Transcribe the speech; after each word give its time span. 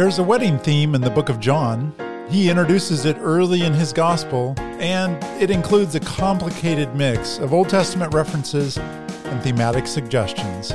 There's 0.00 0.18
a 0.18 0.24
wedding 0.24 0.58
theme 0.58 0.94
in 0.94 1.02
the 1.02 1.10
book 1.10 1.28
of 1.28 1.38
John. 1.40 1.92
He 2.30 2.48
introduces 2.48 3.04
it 3.04 3.18
early 3.20 3.66
in 3.66 3.74
his 3.74 3.92
gospel, 3.92 4.54
and 4.56 5.22
it 5.38 5.50
includes 5.50 5.94
a 5.94 6.00
complicated 6.00 6.96
mix 6.96 7.36
of 7.36 7.52
Old 7.52 7.68
Testament 7.68 8.14
references 8.14 8.78
and 8.78 9.42
thematic 9.42 9.86
suggestions. 9.86 10.72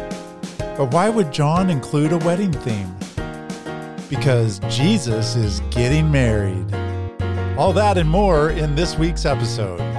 But 0.59 0.93
why 0.93 1.09
would 1.09 1.34
John 1.34 1.71
include 1.71 2.11
a 2.11 2.20
wedding 2.20 2.52
theme? 2.52 2.96
Because 4.11 4.59
Jesus 4.70 5.36
is 5.36 5.60
getting 5.71 6.12
married. 6.12 6.71
All 7.57 7.73
that 7.73 7.98
and 7.98 8.07
more 8.07 8.52
in 8.52 8.76
this 8.76 8.96
week's 8.96 9.26
episode. 9.26 9.95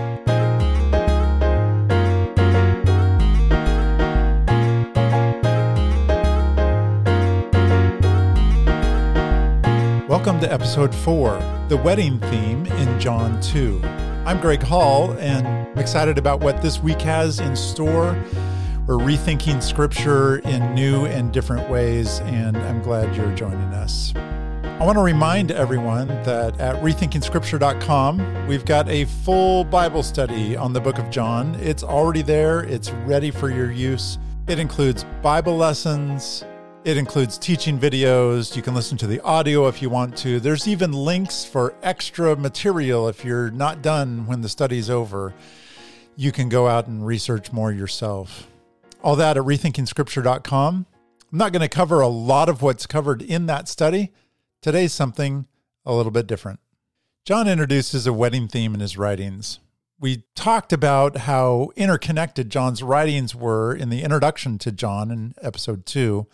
Welcome 10.16 10.40
to 10.40 10.50
episode 10.50 10.94
4, 10.94 11.66
the 11.68 11.76
wedding 11.76 12.18
theme 12.18 12.64
in 12.64 12.98
John 12.98 13.38
2. 13.42 13.82
I'm 14.24 14.40
Greg 14.40 14.62
Hall 14.62 15.12
and 15.18 15.46
I'm 15.46 15.78
excited 15.78 16.16
about 16.16 16.40
what 16.40 16.62
this 16.62 16.82
week 16.82 17.02
has 17.02 17.38
in 17.38 17.54
store. 17.54 18.16
We're 18.86 18.96
rethinking 18.96 19.62
scripture 19.62 20.38
in 20.38 20.74
new 20.74 21.04
and 21.04 21.30
different 21.34 21.68
ways, 21.68 22.20
and 22.20 22.56
I'm 22.56 22.80
glad 22.80 23.14
you're 23.14 23.34
joining 23.36 23.74
us. 23.74 24.14
I 24.16 24.86
want 24.86 24.96
to 24.96 25.02
remind 25.02 25.50
everyone 25.50 26.08
that 26.08 26.58
at 26.58 26.76
rethinkingscripture.com, 26.76 28.46
we've 28.48 28.64
got 28.64 28.88
a 28.88 29.04
full 29.04 29.64
Bible 29.64 30.02
study 30.02 30.56
on 30.56 30.72
the 30.72 30.80
book 30.80 30.98
of 30.98 31.10
John. 31.10 31.56
It's 31.56 31.82
already 31.82 32.22
there, 32.22 32.64
it's 32.64 32.90
ready 33.04 33.30
for 33.30 33.50
your 33.50 33.70
use. 33.70 34.16
It 34.48 34.58
includes 34.58 35.04
Bible 35.20 35.58
lessons, 35.58 36.42
it 36.86 36.96
includes 36.96 37.36
teaching 37.36 37.80
videos. 37.80 38.54
You 38.54 38.62
can 38.62 38.72
listen 38.72 38.96
to 38.98 39.08
the 39.08 39.20
audio 39.22 39.66
if 39.66 39.82
you 39.82 39.90
want 39.90 40.16
to. 40.18 40.38
There's 40.38 40.68
even 40.68 40.92
links 40.92 41.44
for 41.44 41.74
extra 41.82 42.36
material 42.36 43.08
if 43.08 43.24
you're 43.24 43.50
not 43.50 43.82
done 43.82 44.24
when 44.28 44.40
the 44.40 44.48
study's 44.48 44.88
over. 44.88 45.34
You 46.14 46.30
can 46.30 46.48
go 46.48 46.68
out 46.68 46.86
and 46.86 47.04
research 47.04 47.52
more 47.52 47.72
yourself. 47.72 48.48
All 49.02 49.16
that 49.16 49.36
at 49.36 49.42
rethinkingscripture.com. 49.42 50.86
I'm 51.32 51.38
not 51.38 51.50
going 51.50 51.60
to 51.62 51.68
cover 51.68 52.00
a 52.02 52.06
lot 52.06 52.48
of 52.48 52.62
what's 52.62 52.86
covered 52.86 53.20
in 53.20 53.46
that 53.46 53.66
study. 53.66 54.12
Today's 54.62 54.92
something 54.92 55.46
a 55.84 55.92
little 55.92 56.12
bit 56.12 56.28
different. 56.28 56.60
John 57.24 57.48
introduces 57.48 58.06
a 58.06 58.12
wedding 58.12 58.46
theme 58.46 58.74
in 58.74 58.80
his 58.80 58.96
writings. 58.96 59.58
We 59.98 60.22
talked 60.36 60.72
about 60.72 61.16
how 61.16 61.72
interconnected 61.74 62.48
John's 62.48 62.84
writings 62.84 63.34
were 63.34 63.74
in 63.74 63.90
the 63.90 64.04
introduction 64.04 64.56
to 64.58 64.70
John 64.70 65.10
in 65.10 65.34
episode 65.42 65.84
two. 65.84 66.28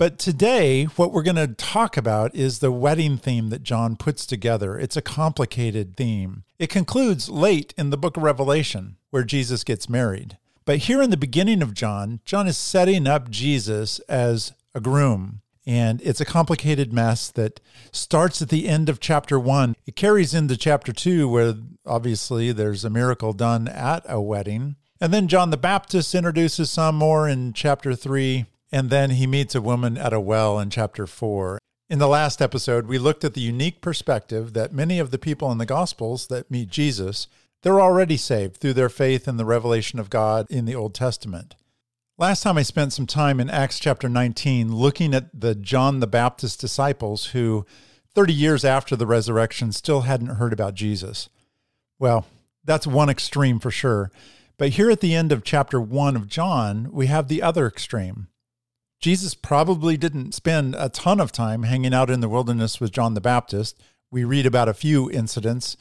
But 0.00 0.18
today, 0.18 0.84
what 0.84 1.12
we're 1.12 1.22
going 1.22 1.36
to 1.36 1.46
talk 1.46 1.98
about 1.98 2.34
is 2.34 2.60
the 2.60 2.72
wedding 2.72 3.18
theme 3.18 3.50
that 3.50 3.62
John 3.62 3.96
puts 3.96 4.24
together. 4.24 4.78
It's 4.78 4.96
a 4.96 5.02
complicated 5.02 5.94
theme. 5.94 6.44
It 6.58 6.70
concludes 6.70 7.28
late 7.28 7.74
in 7.76 7.90
the 7.90 7.98
book 7.98 8.16
of 8.16 8.22
Revelation, 8.22 8.96
where 9.10 9.24
Jesus 9.24 9.62
gets 9.62 9.90
married. 9.90 10.38
But 10.64 10.78
here 10.78 11.02
in 11.02 11.10
the 11.10 11.18
beginning 11.18 11.60
of 11.60 11.74
John, 11.74 12.20
John 12.24 12.48
is 12.48 12.56
setting 12.56 13.06
up 13.06 13.28
Jesus 13.28 13.98
as 14.08 14.54
a 14.74 14.80
groom. 14.80 15.42
And 15.66 16.00
it's 16.00 16.22
a 16.22 16.24
complicated 16.24 16.94
mess 16.94 17.30
that 17.32 17.60
starts 17.92 18.40
at 18.40 18.48
the 18.48 18.68
end 18.68 18.88
of 18.88 19.00
chapter 19.00 19.38
one. 19.38 19.76
It 19.84 19.96
carries 19.96 20.32
into 20.32 20.56
chapter 20.56 20.94
two, 20.94 21.28
where 21.28 21.56
obviously 21.84 22.52
there's 22.52 22.86
a 22.86 22.90
miracle 22.90 23.34
done 23.34 23.68
at 23.68 24.06
a 24.08 24.18
wedding. 24.18 24.76
And 24.98 25.12
then 25.12 25.28
John 25.28 25.50
the 25.50 25.58
Baptist 25.58 26.14
introduces 26.14 26.70
some 26.70 26.94
more 26.94 27.28
in 27.28 27.52
chapter 27.52 27.94
three. 27.94 28.46
And 28.72 28.90
then 28.90 29.10
he 29.10 29.26
meets 29.26 29.54
a 29.54 29.60
woman 29.60 29.98
at 29.98 30.12
a 30.12 30.20
well 30.20 30.58
in 30.58 30.70
chapter 30.70 31.06
4. 31.06 31.58
In 31.88 31.98
the 31.98 32.08
last 32.08 32.40
episode, 32.40 32.86
we 32.86 32.98
looked 32.98 33.24
at 33.24 33.34
the 33.34 33.40
unique 33.40 33.80
perspective 33.80 34.52
that 34.52 34.72
many 34.72 35.00
of 35.00 35.10
the 35.10 35.18
people 35.18 35.50
in 35.50 35.58
the 35.58 35.66
Gospels 35.66 36.28
that 36.28 36.50
meet 36.50 36.68
Jesus, 36.68 37.26
they're 37.62 37.80
already 37.80 38.16
saved 38.16 38.58
through 38.58 38.74
their 38.74 38.88
faith 38.88 39.26
in 39.26 39.38
the 39.38 39.44
revelation 39.44 39.98
of 39.98 40.08
God 40.08 40.46
in 40.48 40.66
the 40.66 40.74
Old 40.74 40.94
Testament. 40.94 41.56
Last 42.16 42.42
time 42.42 42.58
I 42.58 42.62
spent 42.62 42.92
some 42.92 43.06
time 43.06 43.40
in 43.40 43.50
Acts 43.50 43.80
chapter 43.80 44.08
19 44.08 44.72
looking 44.72 45.14
at 45.14 45.40
the 45.40 45.54
John 45.54 46.00
the 46.00 46.06
Baptist 46.06 46.60
disciples 46.60 47.26
who, 47.28 47.66
30 48.14 48.32
years 48.32 48.64
after 48.64 48.94
the 48.94 49.06
resurrection, 49.06 49.72
still 49.72 50.02
hadn't 50.02 50.36
heard 50.36 50.52
about 50.52 50.74
Jesus. 50.74 51.28
Well, 51.98 52.26
that's 52.62 52.86
one 52.86 53.08
extreme 53.08 53.58
for 53.58 53.70
sure. 53.70 54.12
But 54.58 54.70
here 54.70 54.90
at 54.90 55.00
the 55.00 55.14
end 55.14 55.32
of 55.32 55.42
chapter 55.42 55.80
1 55.80 56.14
of 56.14 56.28
John, 56.28 56.90
we 56.92 57.06
have 57.06 57.28
the 57.28 57.42
other 57.42 57.66
extreme. 57.66 58.28
Jesus 59.00 59.34
probably 59.34 59.96
didn't 59.96 60.34
spend 60.34 60.76
a 60.78 60.90
ton 60.90 61.20
of 61.20 61.32
time 61.32 61.62
hanging 61.62 61.94
out 61.94 62.10
in 62.10 62.20
the 62.20 62.28
wilderness 62.28 62.80
with 62.80 62.92
John 62.92 63.14
the 63.14 63.20
Baptist. 63.20 63.80
We 64.10 64.24
read 64.24 64.44
about 64.44 64.68
a 64.68 64.74
few 64.74 65.10
incidents. 65.10 65.78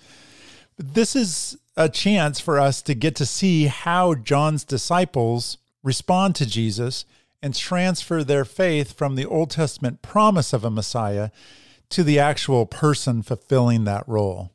But 0.78 0.94
this 0.94 1.18
is 1.18 1.58
a 1.76 1.90
chance 1.90 2.40
for 2.40 2.58
us 2.58 2.82
to 2.84 2.94
get 2.94 3.16
to 3.18 3.26
see 3.26 3.66
how 3.66 4.16
John's 4.16 4.64
disciples 4.64 5.58
respond 5.84 6.36
to 6.36 6.46
Jesus 6.46 7.04
and 7.42 7.54
transfer 7.54 8.24
their 8.24 8.46
faith 8.46 8.94
from 8.94 9.16
the 9.16 9.26
Old 9.26 9.52
Testament 9.52 10.02
promise 10.02 10.54
of 10.54 10.64
a 10.64 10.70
Messiah 10.70 11.30
to 11.90 12.04
the 12.04 12.20
actual 12.20 12.66
person 12.66 13.22
fulfilling 13.22 13.84
that 13.84 14.08
role. 14.08 14.52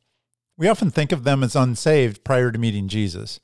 We 0.56 0.68
often 0.68 0.90
think 0.90 1.12
of 1.12 1.24
them 1.24 1.42
as 1.42 1.56
unsaved 1.56 2.24
prior 2.24 2.50
to 2.50 2.58
meeting 2.58 2.88
Jesus, 2.88 3.40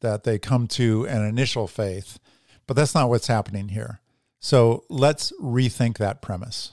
that 0.00 0.24
they 0.24 0.38
come 0.38 0.66
to 0.68 1.06
an 1.06 1.22
initial 1.24 1.66
faith, 1.66 2.18
but 2.66 2.74
that's 2.74 2.94
not 2.94 3.08
what's 3.08 3.26
happening 3.26 3.68
here. 3.68 4.00
So 4.42 4.84
let's 4.88 5.32
rethink 5.40 5.98
that 5.98 6.20
premise. 6.20 6.72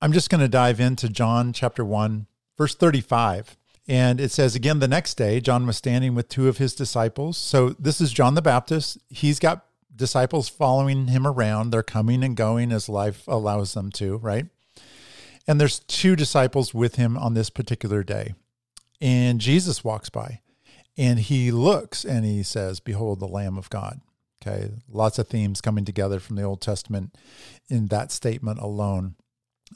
I'm 0.00 0.12
just 0.12 0.30
going 0.30 0.40
to 0.40 0.48
dive 0.48 0.78
into 0.78 1.08
John 1.08 1.52
chapter 1.52 1.84
1, 1.84 2.28
verse 2.56 2.76
35. 2.76 3.56
And 3.88 4.20
it 4.20 4.30
says, 4.30 4.54
again, 4.54 4.78
the 4.78 4.86
next 4.86 5.14
day, 5.14 5.40
John 5.40 5.66
was 5.66 5.76
standing 5.76 6.14
with 6.14 6.28
two 6.28 6.46
of 6.46 6.58
his 6.58 6.74
disciples. 6.74 7.36
So 7.36 7.70
this 7.70 8.00
is 8.00 8.12
John 8.12 8.34
the 8.34 8.42
Baptist. 8.42 8.98
He's 9.08 9.40
got 9.40 9.66
disciples 9.94 10.48
following 10.48 11.08
him 11.08 11.26
around. 11.26 11.70
They're 11.70 11.82
coming 11.82 12.22
and 12.22 12.36
going 12.36 12.70
as 12.70 12.88
life 12.88 13.26
allows 13.26 13.74
them 13.74 13.90
to, 13.92 14.18
right? 14.18 14.46
And 15.48 15.60
there's 15.60 15.80
two 15.80 16.14
disciples 16.14 16.72
with 16.72 16.94
him 16.94 17.18
on 17.18 17.34
this 17.34 17.50
particular 17.50 18.04
day. 18.04 18.34
And 19.00 19.40
Jesus 19.40 19.82
walks 19.82 20.10
by 20.10 20.42
and 20.96 21.18
he 21.18 21.50
looks 21.50 22.04
and 22.04 22.24
he 22.24 22.44
says, 22.44 22.78
Behold, 22.78 23.18
the 23.18 23.26
Lamb 23.26 23.58
of 23.58 23.68
God. 23.68 24.00
Okay, 24.40 24.70
lots 24.88 25.18
of 25.18 25.28
themes 25.28 25.60
coming 25.60 25.84
together 25.84 26.20
from 26.20 26.36
the 26.36 26.42
Old 26.42 26.60
Testament 26.60 27.14
in 27.68 27.86
that 27.88 28.12
statement 28.12 28.60
alone. 28.60 29.16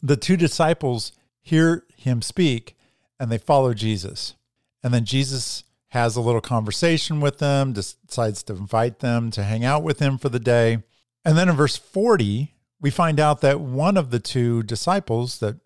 The 0.03 0.17
two 0.17 0.37
disciples 0.37 1.13
hear 1.41 1.85
him 1.97 2.23
speak 2.23 2.77
and 3.19 3.31
they 3.31 3.39
follow 3.39 3.75
Jesus. 3.75 4.35
And 4.83 4.95
then 4.95 5.05
Jesus 5.05 5.65
has 5.89 6.17
a 6.17 6.21
little 6.21 6.41
conversation 6.41 7.21
with 7.21 7.39
them, 7.39 7.73
decides 7.73 8.43
to 8.45 8.55
invite 8.55 9.01
them 9.01 9.31
to 9.33 9.43
hang 9.43 9.65
out 9.65 9.83
with 9.83 9.99
him 9.99 10.17
for 10.17 10.29
the 10.29 10.41
day. 10.41 10.83
And 11.25 11.37
then 11.37 11.49
in 11.49 11.55
verse 11.55 11.77
40, 11.77 12.55
we 12.81 12.91
find 12.91 13.21
out 13.21 13.41
that 13.43 13.61
one 13.61 13.97
of 13.97 14.11
the 14.11 14.19
two 14.19 14.63
disciples 14.63 15.39
that 15.41 15.57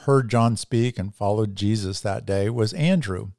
heard 0.00 0.28
John 0.28 0.56
speak 0.56 0.98
and 0.98 1.14
followed 1.14 1.56
Jesus 1.56 2.00
that 2.00 2.26
day 2.26 2.50
was 2.50 2.72
Andrew, 2.74 3.30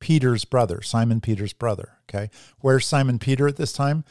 Peter's 0.00 0.44
brother, 0.44 0.82
Simon 0.82 1.20
Peter's 1.20 1.52
brother. 1.52 1.98
Okay. 2.08 2.30
Where's 2.60 2.86
Simon 2.86 3.18
Peter 3.18 3.46
at 3.46 3.56
this 3.56 3.72
time? 3.72 4.04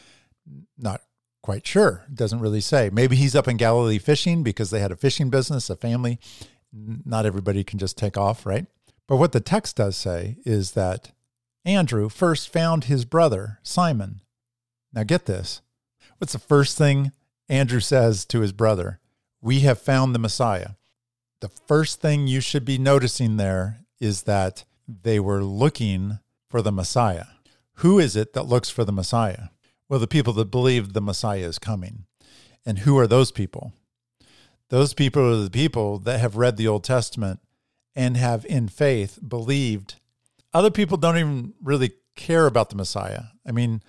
Not 0.77 1.01
quite 1.41 1.65
sure. 1.65 2.05
Doesn't 2.13 2.39
really 2.39 2.61
say. 2.61 2.89
Maybe 2.91 3.15
he's 3.15 3.35
up 3.35 3.47
in 3.47 3.57
Galilee 3.57 3.99
fishing 3.99 4.43
because 4.43 4.69
they 4.69 4.79
had 4.79 4.91
a 4.91 4.95
fishing 4.95 5.29
business, 5.29 5.69
a 5.69 5.75
family. 5.75 6.19
Not 6.71 7.25
everybody 7.25 7.63
can 7.63 7.79
just 7.79 7.97
take 7.97 8.17
off, 8.17 8.45
right? 8.45 8.65
But 9.07 9.17
what 9.17 9.31
the 9.31 9.39
text 9.39 9.77
does 9.77 9.97
say 9.97 10.37
is 10.45 10.71
that 10.71 11.11
Andrew 11.65 12.09
first 12.09 12.53
found 12.53 12.85
his 12.85 13.05
brother, 13.05 13.59
Simon. 13.63 14.21
Now 14.93 15.03
get 15.03 15.25
this. 15.25 15.61
What's 16.17 16.33
the 16.33 16.39
first 16.39 16.77
thing 16.77 17.11
Andrew 17.47 17.79
says 17.79 18.25
to 18.25 18.41
his 18.41 18.51
brother? 18.51 18.99
We 19.41 19.61
have 19.61 19.81
found 19.81 20.13
the 20.13 20.19
Messiah. 20.19 20.71
The 21.41 21.49
first 21.49 22.01
thing 22.01 22.27
you 22.27 22.41
should 22.41 22.65
be 22.65 22.77
noticing 22.77 23.37
there 23.37 23.79
is 23.99 24.23
that 24.23 24.65
they 24.87 25.19
were 25.19 25.43
looking 25.43 26.19
for 26.49 26.61
the 26.61 26.71
Messiah. 26.71 27.25
Who 27.75 27.99
is 27.99 28.15
it 28.15 28.33
that 28.33 28.43
looks 28.43 28.69
for 28.69 28.83
the 28.83 28.91
Messiah? 28.91 29.49
Well, 29.89 29.99
the 29.99 30.07
people 30.07 30.33
that 30.33 30.51
believe 30.51 30.93
the 30.93 31.01
Messiah 31.01 31.45
is 31.45 31.57
coming. 31.57 32.05
And 32.65 32.79
who 32.79 32.97
are 32.99 33.07
those 33.07 33.31
people? 33.31 33.73
Those 34.69 34.93
people 34.93 35.23
are 35.23 35.43
the 35.43 35.49
people 35.49 35.97
that 35.99 36.19
have 36.19 36.37
read 36.37 36.57
the 36.57 36.67
Old 36.67 36.83
Testament 36.83 37.39
and 37.95 38.15
have, 38.15 38.45
in 38.45 38.67
faith, 38.67 39.17
believed. 39.27 39.95
Other 40.53 40.69
people 40.69 40.97
don't 40.97 41.17
even 41.17 41.53
really 41.61 41.93
care 42.15 42.45
about 42.45 42.69
the 42.69 42.75
Messiah. 42.75 43.23
I 43.45 43.51
mean, 43.51 43.81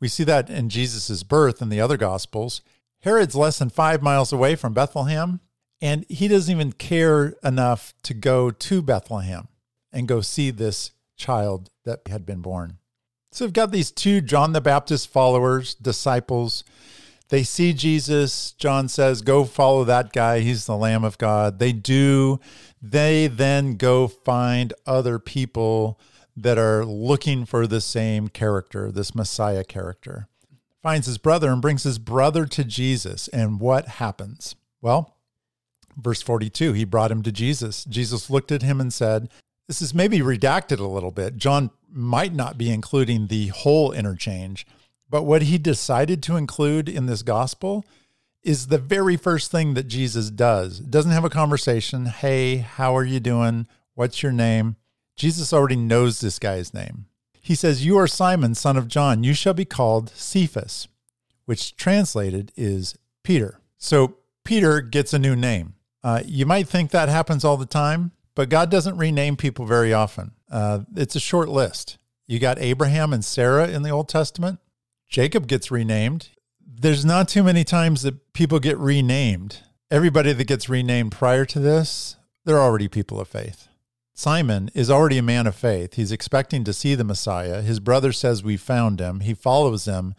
we 0.00 0.08
see 0.08 0.24
that 0.24 0.48
in 0.48 0.70
Jesus' 0.70 1.22
birth 1.22 1.60
in 1.60 1.68
the 1.68 1.80
other 1.80 1.98
Gospels. 1.98 2.62
Herod's 3.00 3.34
less 3.34 3.58
than 3.58 3.68
five 3.68 4.00
miles 4.00 4.32
away 4.32 4.56
from 4.56 4.72
Bethlehem, 4.72 5.40
and 5.82 6.06
he 6.08 6.28
doesn't 6.28 6.54
even 6.54 6.72
care 6.72 7.34
enough 7.44 7.92
to 8.04 8.14
go 8.14 8.50
to 8.50 8.80
Bethlehem 8.80 9.48
and 9.92 10.08
go 10.08 10.22
see 10.22 10.50
this 10.50 10.92
child 11.16 11.68
that 11.84 12.00
had 12.08 12.24
been 12.24 12.40
born. 12.40 12.78
So 13.32 13.46
we've 13.46 13.54
got 13.54 13.72
these 13.72 13.90
two 13.90 14.20
John 14.20 14.52
the 14.52 14.60
Baptist 14.60 15.08
followers, 15.08 15.74
disciples. 15.74 16.64
They 17.30 17.44
see 17.44 17.72
Jesus. 17.72 18.52
John 18.52 18.88
says, 18.88 19.22
Go 19.22 19.44
follow 19.44 19.84
that 19.84 20.12
guy. 20.12 20.40
He's 20.40 20.66
the 20.66 20.76
Lamb 20.76 21.02
of 21.02 21.16
God. 21.16 21.58
They 21.58 21.72
do. 21.72 22.40
They 22.82 23.28
then 23.28 23.76
go 23.76 24.06
find 24.06 24.74
other 24.86 25.18
people 25.18 25.98
that 26.36 26.58
are 26.58 26.84
looking 26.84 27.46
for 27.46 27.66
the 27.66 27.80
same 27.80 28.28
character, 28.28 28.92
this 28.92 29.14
Messiah 29.14 29.64
character. 29.64 30.28
Finds 30.82 31.06
his 31.06 31.16
brother 31.16 31.50
and 31.50 31.62
brings 31.62 31.84
his 31.84 31.98
brother 31.98 32.44
to 32.44 32.64
Jesus. 32.64 33.28
And 33.28 33.60
what 33.60 33.88
happens? 33.88 34.56
Well, 34.82 35.16
verse 35.96 36.20
42, 36.20 36.74
he 36.74 36.84
brought 36.84 37.10
him 37.10 37.22
to 37.22 37.32
Jesus. 37.32 37.84
Jesus 37.84 38.28
looked 38.28 38.52
at 38.52 38.60
him 38.60 38.78
and 38.78 38.92
said, 38.92 39.30
This 39.72 39.80
is 39.80 39.94
maybe 39.94 40.18
redacted 40.18 40.80
a 40.80 40.86
little 40.86 41.10
bit. 41.10 41.38
John 41.38 41.70
might 41.90 42.34
not 42.34 42.58
be 42.58 42.70
including 42.70 43.28
the 43.28 43.46
whole 43.46 43.90
interchange, 43.90 44.66
but 45.08 45.22
what 45.22 45.40
he 45.40 45.56
decided 45.56 46.22
to 46.24 46.36
include 46.36 46.90
in 46.90 47.06
this 47.06 47.22
gospel 47.22 47.86
is 48.42 48.66
the 48.66 48.76
very 48.76 49.16
first 49.16 49.50
thing 49.50 49.72
that 49.72 49.88
Jesus 49.88 50.28
does. 50.28 50.78
Doesn't 50.78 51.12
have 51.12 51.24
a 51.24 51.30
conversation. 51.30 52.04
Hey, 52.04 52.56
how 52.56 52.94
are 52.94 53.02
you 53.02 53.18
doing? 53.18 53.66
What's 53.94 54.22
your 54.22 54.30
name? 54.30 54.76
Jesus 55.16 55.54
already 55.54 55.76
knows 55.76 56.20
this 56.20 56.38
guy's 56.38 56.74
name. 56.74 57.06
He 57.40 57.54
says, 57.54 57.82
You 57.82 57.96
are 57.96 58.06
Simon, 58.06 58.54
son 58.54 58.76
of 58.76 58.88
John. 58.88 59.24
You 59.24 59.32
shall 59.32 59.54
be 59.54 59.64
called 59.64 60.10
Cephas, 60.10 60.86
which 61.46 61.76
translated 61.76 62.52
is 62.58 62.94
Peter. 63.22 63.58
So 63.78 64.16
Peter 64.44 64.82
gets 64.82 65.14
a 65.14 65.18
new 65.18 65.34
name. 65.34 65.76
Uh, 66.04 66.20
you 66.26 66.44
might 66.44 66.68
think 66.68 66.90
that 66.90 67.08
happens 67.08 67.42
all 67.42 67.56
the 67.56 67.64
time, 67.64 68.12
but 68.34 68.48
God 68.48 68.70
doesn't 68.70 68.96
rename 68.96 69.36
people 69.36 69.66
very 69.66 69.92
often. 69.92 70.32
Uh, 70.50 70.80
it's 70.96 71.16
a 71.16 71.20
short 71.20 71.48
list. 71.48 71.98
You 72.26 72.38
got 72.38 72.58
Abraham 72.58 73.12
and 73.12 73.24
Sarah 73.24 73.68
in 73.68 73.82
the 73.82 73.90
Old 73.90 74.08
Testament. 74.08 74.58
Jacob 75.08 75.46
gets 75.46 75.70
renamed. 75.70 76.30
There's 76.64 77.04
not 77.04 77.28
too 77.28 77.42
many 77.42 77.64
times 77.64 78.02
that 78.02 78.32
people 78.32 78.58
get 78.58 78.78
renamed. 78.78 79.58
Everybody 79.90 80.32
that 80.32 80.46
gets 80.46 80.68
renamed 80.68 81.12
prior 81.12 81.44
to 81.44 81.60
this, 81.60 82.16
they're 82.44 82.60
already 82.60 82.88
people 82.88 83.20
of 83.20 83.28
faith. 83.28 83.68
Simon 84.14 84.70
is 84.74 84.90
already 84.90 85.18
a 85.18 85.22
man 85.22 85.46
of 85.46 85.54
faith. 85.54 85.94
He's 85.94 86.12
expecting 86.12 86.64
to 86.64 86.72
see 86.72 86.94
the 86.94 87.04
Messiah. 87.04 87.62
His 87.62 87.80
brother 87.80 88.12
says, 88.12 88.42
We 88.42 88.56
found 88.56 89.00
him. 89.00 89.20
He 89.20 89.34
follows 89.34 89.86
him. 89.86 90.14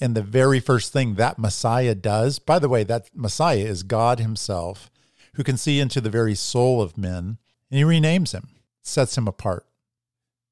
And 0.00 0.14
the 0.14 0.22
very 0.22 0.60
first 0.60 0.92
thing 0.92 1.14
that 1.14 1.38
Messiah 1.38 1.94
does, 1.94 2.38
by 2.38 2.58
the 2.58 2.68
way, 2.68 2.84
that 2.84 3.10
Messiah 3.14 3.58
is 3.58 3.82
God 3.82 4.18
Himself 4.18 4.90
who 5.34 5.44
can 5.44 5.56
see 5.56 5.80
into 5.80 6.00
the 6.00 6.10
very 6.10 6.34
soul 6.34 6.80
of 6.80 6.96
men. 6.98 7.38
And 7.74 7.80
He 7.80 7.82
renames 7.82 8.32
him, 8.32 8.50
sets 8.82 9.18
him 9.18 9.26
apart. 9.26 9.66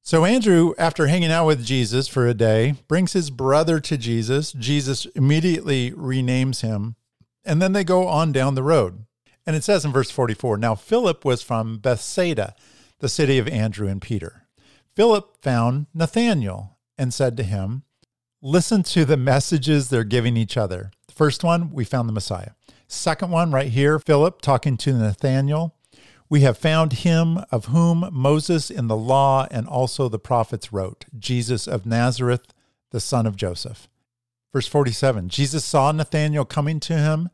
So 0.01 0.25
Andrew, 0.25 0.73
after 0.77 1.07
hanging 1.07 1.31
out 1.31 1.45
with 1.45 1.63
Jesus 1.63 2.09
for 2.09 2.27
a 2.27 2.33
day, 2.33 2.75
brings 2.89 3.13
his 3.13 3.29
brother 3.29 3.79
to 3.79 3.97
Jesus. 3.97 4.51
Jesus 4.51 5.05
immediately 5.15 5.91
renames 5.91 6.59
him. 6.59 6.97
And 7.45 7.61
then 7.61 7.71
they 7.71 7.85
go 7.85 8.07
on 8.09 8.33
down 8.33 8.55
the 8.55 8.61
road. 8.61 9.05
And 9.47 9.55
it 9.55 9.63
says 9.63 9.85
in 9.85 9.93
verse 9.93 10.11
44 10.11 10.57
Now 10.57 10.75
Philip 10.75 11.23
was 11.23 11.41
from 11.41 11.77
Bethsaida 11.77 12.55
the 12.99 13.07
city 13.07 13.37
of 13.37 13.47
Andrew 13.47 13.87
and 13.87 14.01
Peter. 14.01 14.45
Philip 14.93 15.37
found 15.41 15.85
Nathanael 15.93 16.77
and 16.97 17.13
said 17.13 17.37
to 17.37 17.43
him, 17.43 17.83
Listen 18.41 18.83
to 18.83 19.05
the 19.05 19.15
messages 19.15 19.87
they're 19.87 20.03
giving 20.03 20.35
each 20.35 20.57
other. 20.57 20.91
The 21.07 21.13
first 21.13 21.41
one, 21.41 21.71
we 21.71 21.85
found 21.85 22.09
the 22.09 22.13
Messiah. 22.13 22.49
Second 22.89 23.31
one, 23.31 23.51
right 23.51 23.69
here, 23.69 23.97
Philip 23.97 24.41
talking 24.41 24.75
to 24.75 24.91
Nathanael. 24.91 25.73
We 26.33 26.41
have 26.41 26.57
found 26.57 26.93
him 26.93 27.41
of 27.51 27.65
whom 27.65 28.09
Moses 28.11 28.71
in 28.71 28.87
the 28.87 28.97
law 28.97 29.47
and 29.51 29.67
also 29.67 30.09
the 30.09 30.17
prophets 30.17 30.73
wrote, 30.73 31.05
Jesus 31.15 31.67
of 31.67 31.85
Nazareth, 31.85 32.55
the 32.89 32.99
son 32.99 33.27
of 33.27 33.35
Joseph. 33.35 33.87
Verse 34.51 34.65
47 34.65 35.29
Jesus 35.29 35.63
saw 35.63 35.91
Nathanael 35.91 36.45
coming 36.45 36.79
to 36.79 36.97
him 36.97 37.29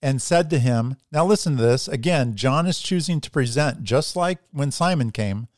and 0.00 0.22
said 0.22 0.50
to 0.50 0.60
him, 0.60 0.94
Now 1.10 1.26
listen 1.26 1.56
to 1.56 1.62
this. 1.64 1.88
Again, 1.88 2.36
John 2.36 2.68
is 2.68 2.78
choosing 2.78 3.20
to 3.22 3.30
present 3.32 3.82
just 3.82 4.14
like 4.14 4.38
when 4.52 4.70
Simon 4.70 5.10
came. 5.10 5.48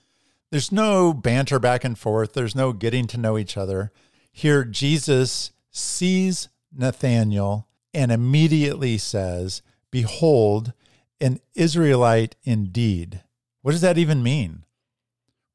There's 0.50 0.72
no 0.72 1.12
banter 1.12 1.58
back 1.58 1.84
and 1.84 1.98
forth, 1.98 2.32
there's 2.32 2.56
no 2.56 2.72
getting 2.72 3.06
to 3.08 3.20
know 3.20 3.36
each 3.36 3.58
other. 3.58 3.92
Here, 4.32 4.64
Jesus 4.64 5.50
sees 5.70 6.48
Nathanael 6.74 7.68
and 7.92 8.10
immediately 8.10 8.96
says, 8.96 9.60
Behold, 9.90 10.72
an 11.20 11.40
Israelite 11.54 12.36
indeed. 12.44 13.22
What 13.62 13.72
does 13.72 13.80
that 13.80 13.98
even 13.98 14.22
mean? 14.22 14.64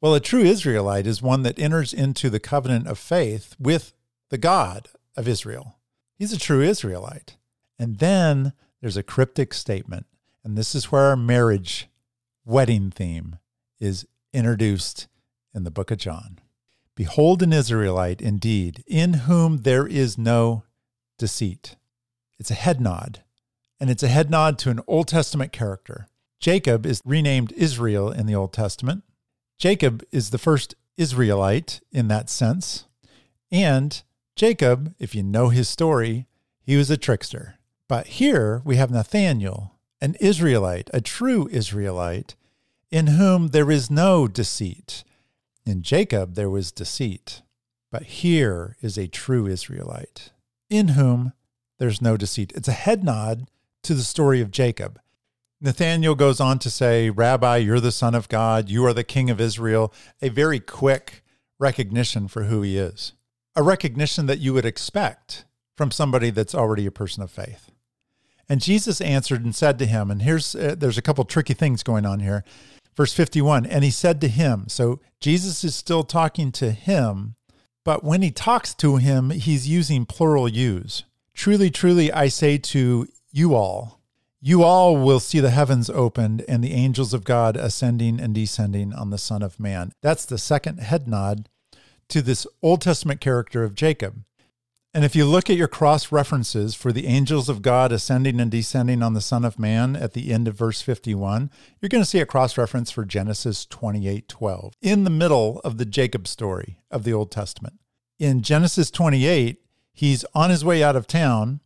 Well, 0.01 0.15
a 0.15 0.19
true 0.19 0.41
Israelite 0.41 1.05
is 1.05 1.21
one 1.21 1.43
that 1.43 1.59
enters 1.59 1.93
into 1.93 2.29
the 2.29 2.39
covenant 2.39 2.87
of 2.87 2.97
faith 2.97 3.55
with 3.59 3.93
the 4.29 4.37
God 4.37 4.89
of 5.15 5.27
Israel. 5.27 5.77
He's 6.17 6.33
a 6.33 6.39
true 6.39 6.61
Israelite. 6.61 7.37
And 7.77 7.99
then 7.99 8.53
there's 8.81 8.97
a 8.97 9.03
cryptic 9.03 9.53
statement, 9.53 10.07
and 10.43 10.57
this 10.57 10.73
is 10.73 10.91
where 10.91 11.03
our 11.03 11.15
marriage 11.15 11.87
wedding 12.45 12.89
theme 12.89 13.37
is 13.79 14.07
introduced 14.33 15.07
in 15.53 15.63
the 15.63 15.71
book 15.71 15.91
of 15.91 15.99
John. 15.99 16.39
Behold, 16.95 17.41
an 17.43 17.53
Israelite 17.53 18.21
indeed, 18.21 18.83
in 18.87 19.13
whom 19.13 19.59
there 19.59 19.87
is 19.87 20.17
no 20.17 20.63
deceit. 21.17 21.75
It's 22.39 22.51
a 22.51 22.55
head 22.55 22.81
nod, 22.81 23.23
and 23.81 23.89
it's 23.89 24.03
a 24.03 24.07
head 24.07 24.29
nod 24.29 24.59
to 24.59 24.69
an 24.69 24.79
Old 24.85 25.07
Testament 25.07 25.51
character. 25.51 26.07
Jacob 26.39 26.85
is 26.85 27.01
renamed 27.03 27.51
Israel 27.53 28.11
in 28.11 28.27
the 28.27 28.35
Old 28.35 28.53
Testament. 28.53 29.03
Jacob 29.57 30.03
is 30.11 30.29
the 30.29 30.37
first 30.37 30.75
Israelite 30.97 31.81
in 31.91 32.07
that 32.07 32.29
sense. 32.29 32.85
And 33.51 34.01
Jacob, 34.35 34.93
if 34.99 35.15
you 35.15 35.23
know 35.23 35.49
his 35.49 35.67
story, 35.67 36.27
he 36.61 36.77
was 36.77 36.91
a 36.91 36.97
trickster. 36.97 37.55
But 37.87 38.05
here 38.05 38.61
we 38.63 38.75
have 38.75 38.91
Nathanael, 38.91 39.79
an 39.99 40.15
Israelite, 40.19 40.91
a 40.93 41.01
true 41.01 41.49
Israelite, 41.51 42.35
in 42.91 43.07
whom 43.07 43.47
there 43.47 43.71
is 43.71 43.89
no 43.89 44.27
deceit. 44.27 45.03
In 45.65 45.81
Jacob 45.81 46.35
there 46.35 46.51
was 46.51 46.71
deceit, 46.71 47.41
but 47.91 48.03
here 48.03 48.77
is 48.79 48.97
a 48.97 49.07
true 49.07 49.47
Israelite, 49.47 50.31
in 50.69 50.89
whom 50.89 51.33
there's 51.79 51.99
no 51.99 52.15
deceit. 52.15 52.53
It's 52.55 52.67
a 52.67 52.73
head 52.73 53.03
nod 53.03 53.47
to 53.83 53.93
the 53.93 54.03
story 54.03 54.41
of 54.41 54.51
Jacob. 54.51 54.99
Nathanael 55.59 56.15
goes 56.15 56.39
on 56.39 56.57
to 56.59 56.69
say, 56.71 57.09
Rabbi, 57.09 57.57
you're 57.57 57.79
the 57.79 57.91
Son 57.91 58.15
of 58.15 58.27
God, 58.29 58.69
you 58.69 58.83
are 58.85 58.93
the 58.93 59.03
King 59.03 59.29
of 59.29 59.39
Israel, 59.39 59.93
a 60.21 60.29
very 60.29 60.59
quick 60.59 61.23
recognition 61.59 62.27
for 62.27 62.43
who 62.43 62.63
he 62.63 62.77
is, 62.77 63.13
a 63.55 63.61
recognition 63.61 64.25
that 64.25 64.39
you 64.39 64.53
would 64.53 64.65
expect 64.65 65.45
from 65.77 65.91
somebody 65.91 66.31
that's 66.31 66.55
already 66.55 66.85
a 66.85 66.91
person 66.91 67.21
of 67.21 67.29
faith. 67.29 67.71
And 68.50 68.59
Jesus 68.59 69.00
answered 69.01 69.45
and 69.45 69.55
said 69.55 69.77
to 69.79 69.85
him, 69.85 70.11
and 70.11 70.23
here's 70.23 70.55
uh, 70.55 70.75
there's 70.77 70.97
a 70.97 71.01
couple 71.01 71.23
tricky 71.23 71.53
things 71.53 71.83
going 71.83 72.05
on 72.05 72.19
here. 72.19 72.43
Verse 72.97 73.13
51, 73.13 73.65
and 73.65 73.83
he 73.83 73.91
said 73.91 74.19
to 74.21 74.27
him, 74.27 74.65
so 74.67 75.00
Jesus 75.21 75.63
is 75.63 75.75
still 75.75 76.03
talking 76.03 76.51
to 76.53 76.71
him, 76.71 77.35
but 77.85 78.03
when 78.03 78.21
he 78.21 78.31
talks 78.31 78.73
to 78.75 78.97
him, 78.97 79.29
he's 79.29 79.69
using 79.69 80.05
plural 80.05 80.50
use. 80.50 81.05
Truly, 81.33 81.69
truly, 81.69 82.11
I 82.11 82.27
say 82.27 82.57
to 82.57 83.07
you 83.31 83.55
all, 83.55 84.01
you 84.39 84.63
all 84.63 84.97
will 84.97 85.19
see 85.19 85.39
the 85.39 85.51
heavens 85.51 85.89
opened 85.89 86.43
and 86.47 86.63
the 86.63 86.73
angels 86.73 87.13
of 87.13 87.23
God 87.23 87.55
ascending 87.55 88.19
and 88.19 88.33
descending 88.33 88.91
on 88.91 89.11
the 89.11 89.17
Son 89.17 89.43
of 89.43 89.59
Man. 89.59 89.91
That's 90.01 90.25
the 90.25 90.39
second 90.39 90.79
head 90.79 91.07
nod 91.07 91.47
to 92.09 92.21
this 92.21 92.47
Old 92.61 92.81
Testament 92.81 93.21
character 93.21 93.63
of 93.63 93.75
Jacob. 93.75 94.23
And 94.93 95.05
if 95.05 95.15
you 95.15 95.23
look 95.25 95.50
at 95.50 95.55
your 95.55 95.69
cross 95.69 96.11
references 96.11 96.75
for 96.75 96.91
the 96.91 97.07
angels 97.07 97.47
of 97.47 97.61
God 97.61 97.93
ascending 97.93 98.41
and 98.41 98.51
descending 98.51 99.01
on 99.01 99.13
the 99.13 99.21
Son 99.21 99.45
of 99.45 99.57
Man 99.57 99.95
at 99.95 100.13
the 100.13 100.33
end 100.33 100.50
of 100.50 100.55
verse 100.55 100.81
51, 100.81 101.50
you're 101.79 101.88
going 101.88 102.03
to 102.03 102.09
see 102.09 102.19
a 102.19 102.25
cross 102.25 102.57
reference 102.57 102.91
for 102.91 103.05
Genesis 103.05 103.65
28 103.65 104.27
12 104.27 104.73
in 104.81 105.05
the 105.05 105.09
middle 105.09 105.61
of 105.63 105.77
the 105.77 105.85
Jacob 105.85 106.27
story 106.27 106.79
of 106.89 107.05
the 107.05 107.13
Old 107.13 107.31
Testament. 107.31 107.79
In 108.19 108.41
Genesis 108.41 108.91
28, 108.91 109.61
he's 109.93 110.25
on 110.33 110.50
his 110.50 110.65
way 110.65 110.83
out 110.83 110.97
of 110.97 111.07
town 111.07 111.61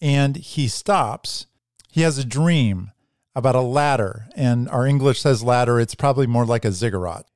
and 0.00 0.36
he 0.36 0.68
stops. 0.68 1.46
He 1.90 2.02
has 2.02 2.18
a 2.18 2.24
dream 2.24 2.92
about 3.34 3.54
a 3.54 3.60
ladder, 3.60 4.26
and 4.34 4.68
our 4.68 4.86
English 4.86 5.20
says 5.20 5.42
ladder, 5.42 5.78
it's 5.78 5.94
probably 5.94 6.26
more 6.26 6.46
like 6.46 6.64
a 6.64 6.72
ziggurat. 6.72 7.26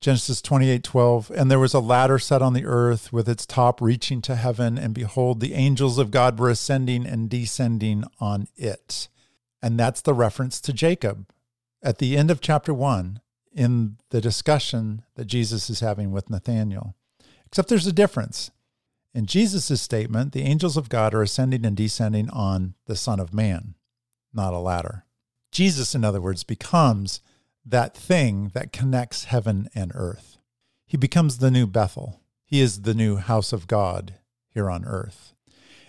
Genesis 0.00 0.40
28 0.40 0.82
12. 0.82 1.30
And 1.34 1.50
there 1.50 1.58
was 1.58 1.74
a 1.74 1.80
ladder 1.80 2.18
set 2.18 2.40
on 2.40 2.54
the 2.54 2.64
earth 2.64 3.12
with 3.12 3.28
its 3.28 3.44
top 3.44 3.82
reaching 3.82 4.22
to 4.22 4.34
heaven, 4.34 4.78
and 4.78 4.94
behold, 4.94 5.40
the 5.40 5.54
angels 5.54 5.98
of 5.98 6.10
God 6.10 6.38
were 6.38 6.48
ascending 6.48 7.06
and 7.06 7.28
descending 7.28 8.04
on 8.18 8.48
it. 8.56 9.08
And 9.62 9.78
that's 9.78 10.00
the 10.00 10.14
reference 10.14 10.60
to 10.62 10.72
Jacob 10.72 11.26
at 11.82 11.98
the 11.98 12.16
end 12.16 12.30
of 12.30 12.40
chapter 12.40 12.72
1 12.72 13.20
in 13.52 13.96
the 14.10 14.20
discussion 14.20 15.02
that 15.16 15.26
Jesus 15.26 15.68
is 15.68 15.80
having 15.80 16.12
with 16.12 16.30
Nathanael. 16.30 16.94
Except 17.46 17.68
there's 17.68 17.86
a 17.86 17.92
difference. 17.92 18.50
In 19.12 19.26
Jesus' 19.26 19.80
statement, 19.80 20.32
the 20.32 20.42
angels 20.42 20.76
of 20.76 20.88
God 20.88 21.14
are 21.14 21.22
ascending 21.22 21.66
and 21.66 21.76
descending 21.76 22.30
on 22.30 22.74
the 22.86 22.96
Son 22.96 23.18
of 23.18 23.34
Man, 23.34 23.74
not 24.32 24.54
a 24.54 24.58
ladder. 24.58 25.04
Jesus, 25.50 25.94
in 25.94 26.04
other 26.04 26.20
words, 26.20 26.44
becomes 26.44 27.20
that 27.64 27.96
thing 27.96 28.50
that 28.54 28.72
connects 28.72 29.24
heaven 29.24 29.68
and 29.74 29.90
earth. 29.94 30.38
He 30.86 30.96
becomes 30.96 31.38
the 31.38 31.50
new 31.50 31.66
Bethel. 31.66 32.20
He 32.44 32.60
is 32.60 32.82
the 32.82 32.94
new 32.94 33.16
house 33.16 33.52
of 33.52 33.66
God 33.66 34.14
here 34.48 34.70
on 34.70 34.84
earth. 34.84 35.34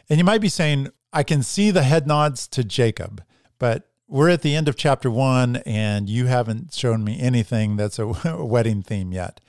And 0.10 0.18
you 0.18 0.24
might 0.24 0.42
be 0.42 0.50
saying, 0.50 0.90
I 1.14 1.24
can 1.24 1.44
see 1.44 1.72
the 1.72 1.84
head 1.84 2.08
nods 2.08 2.48
to 2.50 2.64
Jacob, 2.64 3.24
but 3.60 3.90
we're 4.08 4.30
at 4.30 4.42
the 4.42 4.56
end 4.56 4.68
of 4.68 4.76
chapter 4.76 5.10
one, 5.10 5.58
and 5.58 6.10
you 6.10 6.26
haven't 6.26 6.74
shown 6.74 7.04
me 7.04 7.20
anything 7.20 7.78
that's 7.78 8.00
a 8.00 8.08
wedding 8.38 8.82
theme 8.82 9.12
yet. 9.12 9.40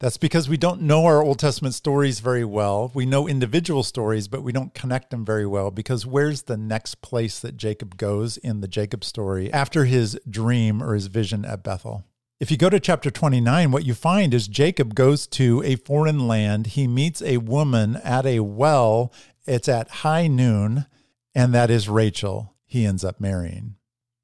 That's 0.00 0.16
because 0.16 0.48
we 0.48 0.56
don't 0.56 0.82
know 0.82 1.06
our 1.06 1.24
Old 1.24 1.40
Testament 1.40 1.74
stories 1.74 2.20
very 2.20 2.44
well. 2.44 2.92
We 2.94 3.04
know 3.04 3.26
individual 3.26 3.82
stories, 3.82 4.28
but 4.28 4.44
we 4.44 4.52
don't 4.52 4.72
connect 4.72 5.10
them 5.10 5.24
very 5.24 5.46
well 5.46 5.72
because 5.72 6.06
where's 6.06 6.42
the 6.42 6.56
next 6.56 7.02
place 7.02 7.40
that 7.40 7.56
Jacob 7.56 7.96
goes 7.96 8.36
in 8.36 8.60
the 8.60 8.68
Jacob 8.68 9.02
story 9.02 9.52
after 9.52 9.86
his 9.86 10.16
dream 10.30 10.80
or 10.82 10.94
his 10.94 11.08
vision 11.08 11.44
at 11.44 11.64
Bethel? 11.64 12.04
If 12.38 12.52
you 12.52 12.56
go 12.56 12.70
to 12.70 12.78
chapter 12.78 13.10
29, 13.10 13.72
what 13.72 13.84
you 13.84 13.94
find 13.94 14.32
is 14.32 14.46
Jacob 14.46 14.94
goes 14.94 15.26
to 15.28 15.60
a 15.64 15.74
foreign 15.74 16.28
land. 16.28 16.68
He 16.68 16.86
meets 16.86 17.20
a 17.20 17.38
woman 17.38 17.96
at 17.96 18.24
a 18.24 18.38
well. 18.38 19.12
It's 19.46 19.68
at 19.68 19.88
high 19.88 20.28
noon, 20.28 20.86
and 21.34 21.52
that 21.52 21.70
is 21.70 21.88
Rachel. 21.88 22.54
He 22.64 22.86
ends 22.86 23.02
up 23.02 23.18
marrying. 23.18 23.74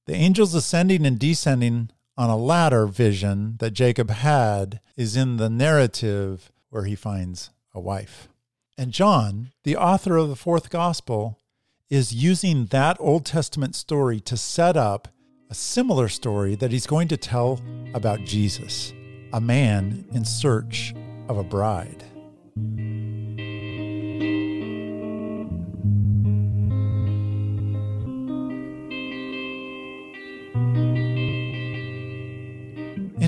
The 0.07 0.15
angels 0.15 0.55
ascending 0.55 1.05
and 1.05 1.19
descending 1.19 1.91
on 2.17 2.31
a 2.31 2.37
ladder 2.37 2.87
vision 2.87 3.57
that 3.59 3.73
Jacob 3.73 4.11
had 4.11 4.81
is 4.97 5.17
in 5.17 5.37
the 5.37 5.51
narrative 5.51 6.53
where 6.71 6.85
he 6.85 6.95
finds 6.95 7.51
a 7.73 7.81
wife. 7.81 8.29
And 8.77 8.93
John, 8.93 9.51
the 9.65 9.77
author 9.77 10.17
of 10.17 10.29
the 10.29 10.37
fourth 10.37 10.71
gospel, 10.71 11.39
is 11.91 12.15
using 12.15 12.67
that 12.67 12.97
Old 12.99 13.25
Testament 13.25 13.75
story 13.75 14.21
to 14.21 14.37
set 14.37 14.77
up 14.77 15.09
a 15.51 15.55
similar 15.55 16.09
story 16.09 16.55
that 16.57 16.73
he's 16.73 16.87
going 16.87 17.09
to 17.09 17.17
tell 17.17 17.61
about 17.95 18.25
Jesus, 18.25 18.93
a 19.33 19.41
man 19.41 20.05
in 20.13 20.25
search 20.25 20.95
of 21.29 21.39
a 21.39 21.45
bride. 21.45 22.05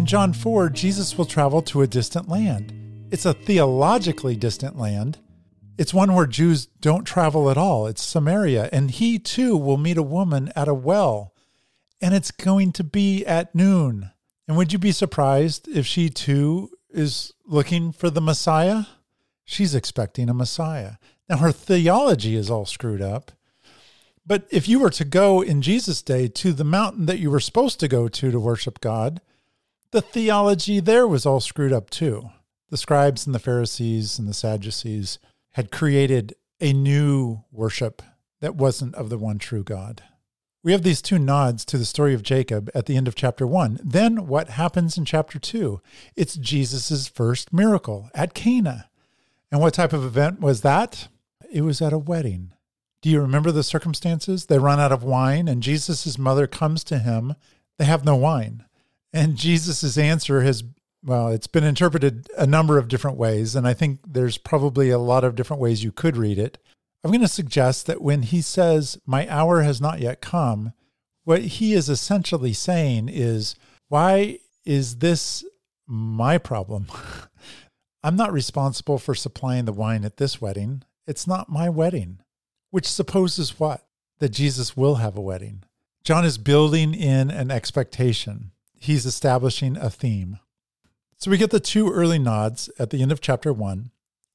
In 0.06 0.10
John 0.10 0.32
4, 0.32 0.68
Jesus 0.68 1.18
will 1.18 1.24
travel 1.24 1.60
to 1.62 1.82
a 1.82 1.88
distant 1.88 2.28
land. 2.28 2.72
It's 3.10 3.26
a 3.26 3.34
theologically 3.34 4.36
distant 4.36 4.78
land. 4.78 5.18
It's 5.78 5.92
one 5.92 6.14
where 6.14 6.28
Jews 6.28 6.66
don't 6.66 7.02
travel 7.02 7.50
at 7.50 7.58
all. 7.58 7.88
It's 7.88 8.04
Samaria. 8.04 8.68
And 8.72 8.88
he 8.88 9.18
too 9.18 9.56
will 9.56 9.78
meet 9.78 9.98
a 9.98 10.04
woman 10.04 10.52
at 10.54 10.68
a 10.68 10.74
well. 10.74 11.34
And 12.00 12.14
it's 12.14 12.30
going 12.30 12.70
to 12.74 12.84
be 12.84 13.26
at 13.26 13.52
noon. 13.52 14.12
And 14.46 14.56
would 14.56 14.72
you 14.72 14.78
be 14.78 14.92
surprised 14.92 15.66
if 15.66 15.86
she 15.86 16.08
too 16.08 16.70
is 16.88 17.32
looking 17.44 17.90
for 17.90 18.08
the 18.08 18.20
Messiah? 18.20 18.84
She's 19.44 19.74
expecting 19.74 20.28
a 20.28 20.34
Messiah. 20.34 20.98
Now, 21.28 21.38
her 21.38 21.50
theology 21.50 22.36
is 22.36 22.48
all 22.48 22.64
screwed 22.64 23.02
up. 23.02 23.32
But 24.24 24.46
if 24.52 24.68
you 24.68 24.78
were 24.78 24.90
to 24.90 25.04
go 25.04 25.40
in 25.40 25.62
Jesus' 25.62 26.00
day 26.00 26.28
to 26.28 26.52
the 26.52 26.62
mountain 26.62 27.06
that 27.06 27.18
you 27.18 27.28
were 27.28 27.40
supposed 27.40 27.80
to 27.80 27.88
go 27.88 28.06
to 28.06 28.30
to 28.30 28.38
worship 28.38 28.80
God, 28.80 29.20
the 29.96 30.02
theology 30.02 30.78
there 30.78 31.06
was 31.08 31.24
all 31.24 31.40
screwed 31.40 31.72
up 31.72 31.88
too. 31.88 32.28
The 32.68 32.76
scribes 32.76 33.24
and 33.24 33.34
the 33.34 33.38
Pharisees 33.38 34.18
and 34.18 34.28
the 34.28 34.34
Sadducees 34.34 35.18
had 35.52 35.72
created 35.72 36.34
a 36.60 36.74
new 36.74 37.44
worship 37.50 38.02
that 38.42 38.56
wasn't 38.56 38.94
of 38.94 39.08
the 39.08 39.16
one 39.16 39.38
true 39.38 39.64
God. 39.64 40.02
We 40.62 40.72
have 40.72 40.82
these 40.82 41.00
two 41.00 41.18
nods 41.18 41.64
to 41.64 41.78
the 41.78 41.86
story 41.86 42.12
of 42.12 42.22
Jacob 42.22 42.68
at 42.74 42.84
the 42.84 42.94
end 42.94 43.08
of 43.08 43.14
chapter 43.14 43.46
1. 43.46 43.80
Then 43.82 44.26
what 44.26 44.50
happens 44.50 44.98
in 44.98 45.06
chapter 45.06 45.38
2? 45.38 45.80
It's 46.14 46.36
Jesus' 46.36 47.08
first 47.08 47.54
miracle 47.54 48.10
at 48.14 48.34
Cana. 48.34 48.90
And 49.50 49.62
what 49.62 49.72
type 49.72 49.94
of 49.94 50.04
event 50.04 50.40
was 50.40 50.60
that? 50.60 51.08
It 51.50 51.62
was 51.62 51.80
at 51.80 51.94
a 51.94 51.98
wedding. 51.98 52.52
Do 53.00 53.08
you 53.08 53.22
remember 53.22 53.50
the 53.50 53.62
circumstances? 53.62 54.44
They 54.44 54.58
run 54.58 54.78
out 54.78 54.92
of 54.92 55.02
wine, 55.02 55.48
and 55.48 55.62
Jesus' 55.62 56.18
mother 56.18 56.46
comes 56.46 56.84
to 56.84 56.98
him. 56.98 57.34
They 57.78 57.86
have 57.86 58.04
no 58.04 58.14
wine. 58.14 58.66
And 59.12 59.36
Jesus' 59.36 59.96
answer 59.96 60.42
has, 60.42 60.64
well, 61.06 61.28
it's 61.28 61.46
been 61.46 61.64
interpreted 61.64 62.28
a 62.36 62.46
number 62.46 62.78
of 62.78 62.88
different 62.88 63.16
ways. 63.16 63.54
And 63.54 63.66
I 63.66 63.74
think 63.74 64.00
there's 64.06 64.38
probably 64.38 64.90
a 64.90 64.98
lot 64.98 65.24
of 65.24 65.36
different 65.36 65.62
ways 65.62 65.84
you 65.84 65.92
could 65.92 66.16
read 66.16 66.38
it. 66.38 66.58
I'm 67.04 67.12
going 67.12 67.20
to 67.20 67.28
suggest 67.28 67.86
that 67.86 68.02
when 68.02 68.22
he 68.22 68.40
says, 68.40 68.98
My 69.06 69.28
hour 69.30 69.62
has 69.62 69.80
not 69.80 70.00
yet 70.00 70.20
come, 70.20 70.72
what 71.22 71.42
he 71.42 71.72
is 71.72 71.88
essentially 71.88 72.52
saying 72.52 73.08
is, 73.08 73.54
Why 73.88 74.40
is 74.64 74.98
this 74.98 75.44
my 75.86 76.38
problem? 76.38 76.86
I'm 78.02 78.16
not 78.16 78.32
responsible 78.32 78.98
for 78.98 79.14
supplying 79.14 79.64
the 79.64 79.72
wine 79.72 80.04
at 80.04 80.16
this 80.16 80.40
wedding. 80.40 80.82
It's 81.06 81.26
not 81.26 81.48
my 81.48 81.68
wedding, 81.68 82.18
which 82.70 82.88
supposes 82.88 83.60
what? 83.60 83.86
That 84.18 84.30
Jesus 84.30 84.76
will 84.76 84.96
have 84.96 85.16
a 85.16 85.20
wedding. 85.20 85.62
John 86.02 86.24
is 86.24 86.38
building 86.38 86.94
in 86.94 87.30
an 87.30 87.52
expectation 87.52 88.50
he's 88.78 89.06
establishing 89.06 89.76
a 89.76 89.90
theme. 89.90 90.38
So 91.18 91.30
we 91.30 91.38
get 91.38 91.50
the 91.50 91.60
two 91.60 91.90
early 91.90 92.18
nods 92.18 92.70
at 92.78 92.90
the 92.90 93.02
end 93.02 93.12
of 93.12 93.20
chapter 93.20 93.52
one. 93.52 93.90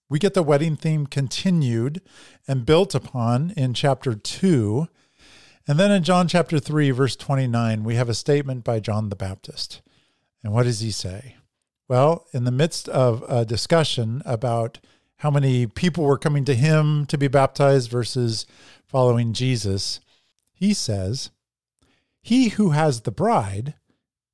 We 0.10 0.20
get 0.20 0.34
the 0.34 0.44
wedding 0.44 0.76
theme 0.76 1.08
continued 1.08 2.02
and 2.48 2.66
built 2.66 2.94
upon 2.94 3.52
in 3.56 3.74
chapter 3.74 4.14
two. 4.14 4.88
And 5.68 5.80
then 5.80 5.92
in 5.92 6.04
John 6.04 6.28
chapter 6.28 6.60
3, 6.60 6.92
verse 6.92 7.16
29, 7.16 7.84
we 7.84 7.96
have 7.96 8.10
a 8.10 8.14
statement 8.14 8.64
by 8.64 8.80
John 8.80 9.10
the 9.10 9.16
Baptist. 9.16 9.82
And 10.44 10.52
what 10.52 10.64
does 10.64 10.80
he 10.80 10.92
say? 10.92 11.36
Well, 11.88 12.26
in 12.34 12.46
the 12.46 12.52
midst 12.52 12.90
of 12.90 13.24
a 13.30 13.46
discussion 13.46 14.24
about 14.26 14.80
how 15.18 15.30
many 15.30 15.68
people 15.68 16.04
were 16.04 16.18
coming 16.18 16.46
to 16.46 16.56
him 16.56 17.06
to 17.06 17.18
be 17.18 17.28
baptized 17.28 17.92
versus 17.92 18.46
following 18.88 19.34
Jesus, 19.34 20.00
he 20.52 20.74
says, 20.74 21.30
He 22.22 22.50
who 22.50 22.72
has 22.72 23.02
the 23.02 23.12
bride 23.12 23.76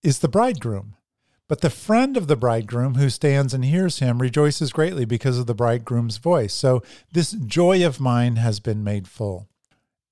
is 0.08 0.20
the 0.20 0.30
bridegroom. 0.30 0.96
But 1.50 1.60
the 1.60 1.70
friend 1.70 2.16
of 2.16 2.28
the 2.28 2.38
bridegroom 2.38 2.96
who 2.96 3.10
stands 3.10 3.54
and 3.54 3.66
hears 3.66 4.00
him 4.00 4.22
rejoices 4.22 4.72
greatly 4.72 5.04
because 5.04 5.38
of 5.38 5.48
the 5.48 5.54
bridegroom's 5.54 6.16
voice. 6.16 6.54
So 6.54 6.82
this 7.12 7.32
joy 7.34 7.86
of 7.86 8.00
mine 8.00 8.38
has 8.38 8.62
been 8.62 8.86
made 8.86 9.10
full. 9.10 9.50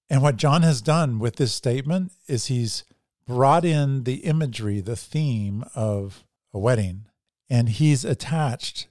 And 0.10 0.22
what 0.22 0.36
John 0.36 0.64
has 0.64 0.82
done 0.82 1.18
with 1.18 1.38
this 1.38 1.54
statement 1.54 2.12
is 2.28 2.48
he's 2.48 2.84
brought 3.26 3.64
in 3.64 4.04
the 4.04 4.26
imagery, 4.26 4.82
the 4.82 4.98
theme 4.98 5.64
of 5.76 6.26
a 6.54 6.60
wedding, 6.60 7.06
and 7.50 7.70
he's 7.70 8.04
attached 8.04 8.88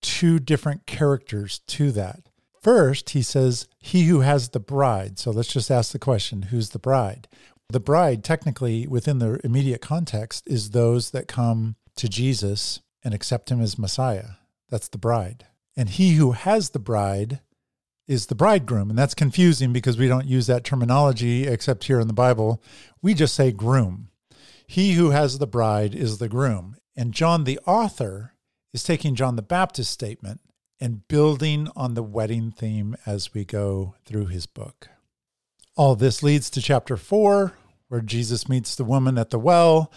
two 0.00 0.38
different 0.38 0.86
characters 0.86 1.58
to 1.66 1.92
that. 1.92 2.30
First, 2.62 3.10
he 3.10 3.20
says, 3.20 3.68
He 3.80 4.04
who 4.04 4.20
has 4.20 4.48
the 4.48 4.60
bride. 4.60 5.18
So 5.18 5.30
let's 5.30 5.52
just 5.52 5.70
ask 5.70 5.92
the 5.92 5.98
question 5.98 6.42
who's 6.42 6.70
the 6.70 6.78
bride? 6.78 7.28
The 7.70 7.80
bride, 7.80 8.24
technically, 8.24 8.86
within 8.86 9.18
the 9.18 9.40
immediate 9.44 9.82
context, 9.82 10.46
is 10.46 10.70
those 10.70 11.10
that 11.10 11.28
come 11.28 11.76
to 11.96 12.08
Jesus 12.08 12.80
and 13.04 13.12
accept 13.12 13.50
him 13.50 13.60
as 13.60 13.78
Messiah. 13.78 14.36
That's 14.70 14.88
the 14.88 14.96
bride. 14.96 15.44
And 15.76 15.90
he 15.90 16.14
who 16.14 16.32
has 16.32 16.70
the 16.70 16.78
bride 16.78 17.40
is 18.06 18.26
the 18.26 18.34
bridegroom. 18.34 18.88
And 18.88 18.98
that's 18.98 19.14
confusing 19.14 19.70
because 19.74 19.98
we 19.98 20.08
don't 20.08 20.26
use 20.26 20.46
that 20.46 20.64
terminology 20.64 21.46
except 21.46 21.84
here 21.84 22.00
in 22.00 22.06
the 22.06 22.14
Bible. 22.14 22.62
We 23.02 23.12
just 23.12 23.34
say 23.34 23.52
groom. 23.52 24.08
He 24.66 24.94
who 24.94 25.10
has 25.10 25.38
the 25.38 25.46
bride 25.46 25.94
is 25.94 26.16
the 26.16 26.28
groom. 26.28 26.76
And 26.96 27.12
John, 27.12 27.44
the 27.44 27.60
author, 27.66 28.32
is 28.72 28.82
taking 28.82 29.14
John 29.14 29.36
the 29.36 29.42
Baptist's 29.42 29.92
statement 29.92 30.40
and 30.80 31.06
building 31.06 31.68
on 31.76 31.92
the 31.92 32.02
wedding 32.02 32.50
theme 32.50 32.96
as 33.04 33.34
we 33.34 33.44
go 33.44 33.94
through 34.06 34.26
his 34.26 34.46
book. 34.46 34.88
All 35.78 35.94
this 35.94 36.24
leads 36.24 36.50
to 36.50 36.60
chapter 36.60 36.96
four, 36.96 37.52
where 37.86 38.00
Jesus 38.00 38.48
meets 38.48 38.74
the 38.74 38.82
woman 38.82 39.16
at 39.16 39.30
the 39.30 39.38
well 39.38 39.92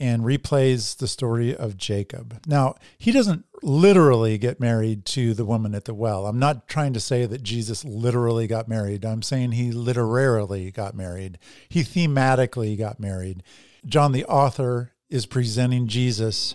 and 0.00 0.22
replays 0.22 0.96
the 0.96 1.06
story 1.06 1.54
of 1.54 1.76
Jacob. 1.76 2.40
Now, 2.46 2.76
he 2.96 3.12
doesn't 3.12 3.44
literally 3.62 4.38
get 4.38 4.58
married 4.58 5.04
to 5.04 5.34
the 5.34 5.44
woman 5.44 5.74
at 5.74 5.84
the 5.84 5.92
well. 5.92 6.26
I'm 6.26 6.38
not 6.38 6.66
trying 6.66 6.94
to 6.94 7.00
say 7.00 7.26
that 7.26 7.42
Jesus 7.42 7.84
literally 7.84 8.46
got 8.46 8.68
married. 8.68 9.04
I'm 9.04 9.20
saying 9.20 9.52
he 9.52 9.70
literarily 9.70 10.70
got 10.70 10.94
married. 10.94 11.38
He 11.68 11.82
thematically 11.82 12.78
got 12.78 12.98
married. 12.98 13.42
John, 13.84 14.12
the 14.12 14.24
author, 14.24 14.92
is 15.10 15.26
presenting 15.26 15.88
Jesus 15.88 16.54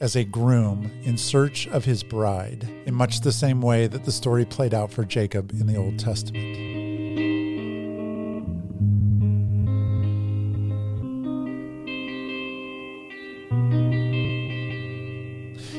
as 0.00 0.16
a 0.16 0.24
groom 0.24 0.90
in 1.04 1.16
search 1.18 1.68
of 1.68 1.84
his 1.84 2.02
bride 2.02 2.68
in 2.84 2.94
much 2.94 3.20
the 3.20 3.30
same 3.30 3.62
way 3.62 3.86
that 3.86 4.04
the 4.04 4.10
story 4.10 4.44
played 4.44 4.74
out 4.74 4.90
for 4.90 5.04
Jacob 5.04 5.52
in 5.52 5.68
the 5.68 5.76
Old 5.76 6.00
Testament. 6.00 6.77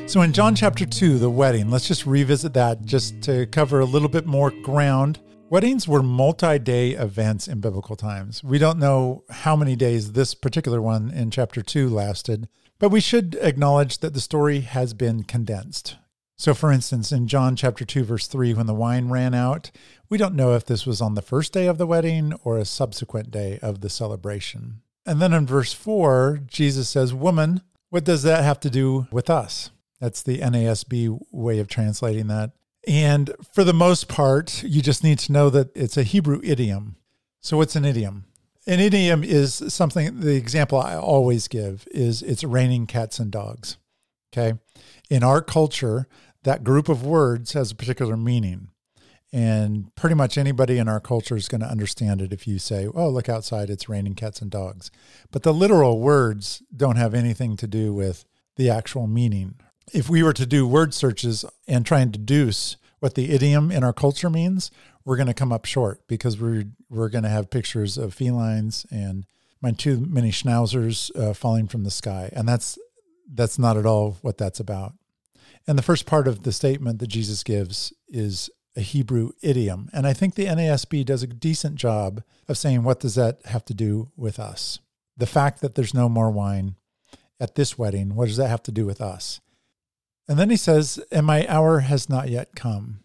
So, 0.10 0.24
in 0.24 0.34
John 0.34 0.56
chapter 0.56 0.88
2, 0.88 1.20
the 1.20 1.30
wedding, 1.30 1.70
let's 1.70 1.88
just 1.88 2.08
revisit 2.08 2.54
that 2.54 2.84
just 2.84 3.22
to 3.22 3.46
cover 3.46 3.80
a 3.80 3.86
little 3.86 4.10
bit 4.10 4.26
more 4.26 4.50
ground. 4.50 5.20
Weddings 5.52 5.88
were 5.88 6.02
multi 6.02 6.58
day 6.58 6.94
events 6.94 7.48
in 7.48 7.60
biblical 7.60 7.96
times. 7.96 8.44
We 8.44 8.58
don't 8.58 8.80
know 8.80 9.24
how 9.30 9.56
many 9.56 9.76
days 9.76 10.14
this 10.14 10.34
particular 10.34 10.82
one 10.82 11.12
in 11.12 11.30
chapter 11.30 11.62
2 11.62 11.88
lasted, 11.90 12.50
but 12.80 12.90
we 12.90 13.02
should 13.02 13.38
acknowledge 13.40 14.00
that 14.00 14.16
the 14.16 14.20
story 14.20 14.62
has 14.62 14.96
been 14.96 15.26
condensed. 15.26 15.98
So, 16.36 16.56
for 16.56 16.72
instance, 16.72 17.12
in 17.12 17.28
John 17.28 17.56
chapter 17.56 17.86
2, 17.86 18.04
verse 18.04 18.26
3, 18.26 18.56
when 18.56 18.66
the 18.66 18.74
wine 18.74 19.10
ran 19.10 19.36
out, 19.36 19.70
we 20.10 20.18
don't 20.18 20.34
know 20.34 20.56
if 20.56 20.66
this 20.66 20.88
was 20.88 21.02
on 21.02 21.14
the 21.14 21.22
first 21.22 21.54
day 21.54 21.68
of 21.68 21.78
the 21.78 21.86
wedding 21.86 22.34
or 22.44 22.58
a 22.58 22.66
subsequent 22.66 23.30
day 23.30 23.60
of 23.62 23.82
the 23.82 23.92
celebration. 23.92 24.82
And 25.06 25.22
then 25.22 25.34
in 25.34 25.46
verse 25.46 25.74
4, 25.74 26.40
Jesus 26.48 26.90
says, 26.90 27.14
Woman, 27.14 27.62
what 27.92 28.06
does 28.06 28.24
that 28.24 28.44
have 28.44 28.60
to 28.62 28.72
do 28.72 29.06
with 29.12 29.30
us? 29.30 29.70
That's 30.00 30.24
the 30.24 30.40
NASB 30.40 31.20
way 31.32 31.60
of 31.60 31.68
translating 31.68 32.28
that. 32.28 32.52
And 32.88 33.32
for 33.54 33.64
the 33.64 33.74
most 33.74 34.08
part, 34.08 34.64
you 34.64 34.82
just 34.82 35.04
need 35.04 35.20
to 35.20 35.32
know 35.32 35.50
that 35.50 35.76
it's 35.76 35.98
a 35.98 36.04
Hebrew 36.04 36.40
idiom. 36.44 36.96
So, 37.42 37.58
what's 37.58 37.76
an 37.76 37.86
idiom? 37.86 38.26
An 38.66 38.80
idiom 38.80 39.24
is 39.24 39.56
something, 39.68 40.20
the 40.20 40.36
example 40.36 40.80
I 40.80 40.96
always 40.96 41.48
give 41.48 41.88
is 41.92 42.22
it's 42.22 42.44
raining 42.44 42.88
cats 42.88 43.20
and 43.20 43.32
dogs. 43.32 43.78
Okay. 44.32 44.58
In 45.10 45.24
our 45.24 45.42
culture, 45.42 46.08
that 46.44 46.64
group 46.64 46.88
of 46.88 47.06
words 47.06 47.54
has 47.54 47.72
a 47.72 47.76
particular 47.76 48.16
meaning. 48.16 48.70
And 49.32 49.94
pretty 49.96 50.16
much 50.16 50.38
anybody 50.38 50.78
in 50.78 50.88
our 50.88 51.00
culture 51.00 51.36
is 51.36 51.48
going 51.48 51.62
to 51.62 51.68
understand 51.68 52.22
it 52.22 52.34
if 52.34 52.48
you 52.48 52.58
say, 52.58 52.88
oh, 52.94 53.10
look 53.10 53.30
outside, 53.30 53.70
it's 53.70 53.90
raining 53.90 54.16
cats 54.16 54.42
and 54.42 54.50
dogs. 54.50 54.90
But 55.32 55.44
the 55.44 55.54
literal 55.54 56.00
words 56.00 56.64
don't 56.76 56.96
have 56.96 57.14
anything 57.14 57.56
to 57.58 57.68
do 57.68 57.94
with 57.94 58.26
the 58.56 58.70
actual 58.70 59.06
meaning. 59.06 59.60
If 59.94 60.10
we 60.10 60.24
were 60.24 60.34
to 60.34 60.46
do 60.46 60.68
word 60.68 60.94
searches 60.94 61.46
and 61.68 61.86
try 61.86 62.00
and 62.00 62.12
deduce 62.12 62.78
what 63.00 63.16
the 63.16 63.32
idiom 63.32 63.72
in 63.72 63.84
our 63.84 63.94
culture 63.94 64.30
means, 64.30 64.72
we're 65.06 65.18
going 65.18 65.28
to 65.28 65.34
come 65.34 65.52
up 65.52 65.66
short 65.66 66.06
because 66.08 66.40
we're, 66.40 66.66
we're 66.90 67.10
going 67.10 67.24
to 67.24 67.30
have 67.30 67.50
pictures 67.50 67.98
of 67.98 68.14
felines 68.14 68.86
and 68.92 69.26
my 69.62 69.72
too 69.72 70.06
many 70.08 70.32
schnauzers 70.32 71.16
uh, 71.18 71.34
falling 71.34 71.68
from 71.68 71.84
the 71.84 71.92
sky. 71.92 72.30
And 72.34 72.48
that's, 72.48 72.78
that's 73.32 73.60
not 73.60 73.78
at 73.78 73.86
all 73.86 74.18
what 74.22 74.38
that's 74.38 74.60
about. 74.60 74.94
And 75.68 75.78
the 75.78 75.84
first 75.84 76.06
part 76.06 76.28
of 76.28 76.44
the 76.44 76.52
statement 76.52 77.00
that 77.00 77.08
Jesus 77.08 77.44
gives 77.44 77.94
is 78.08 78.50
a 78.76 78.82
Hebrew 78.82 79.32
idiom. 79.42 79.90
And 79.94 80.08
I 80.08 80.14
think 80.14 80.36
the 80.36 80.46
NASB 80.46 81.06
does 81.06 81.24
a 81.24 81.28
decent 81.28 81.76
job 81.76 82.24
of 82.48 82.58
saying, 82.58 82.84
what 82.84 83.00
does 83.00 83.16
that 83.16 83.46
have 83.46 83.66
to 83.66 83.74
do 83.74 84.12
with 84.16 84.40
us? 84.40 84.80
The 85.18 85.28
fact 85.28 85.62
that 85.62 85.76
there's 85.76 85.94
no 85.94 86.08
more 86.08 86.32
wine 86.32 86.76
at 87.40 87.56
this 87.56 87.78
wedding, 87.78 88.16
what 88.16 88.28
does 88.28 88.38
that 88.38 88.50
have 88.50 88.64
to 88.64 88.72
do 88.72 88.86
with 88.86 89.02
us? 89.02 89.42
And 90.30 90.38
then 90.38 90.52
he 90.52 90.58
says, 90.58 91.00
and 91.12 91.26
my 91.26 91.48
hour 91.48 91.80
has 91.80 92.08
not 92.08 92.30
yet 92.30 92.56
come. 92.56 93.00